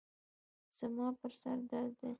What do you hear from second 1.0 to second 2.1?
پر سر درد دی.